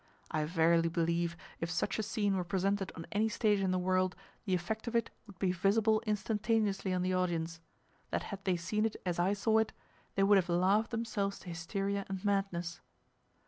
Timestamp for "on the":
6.91-7.13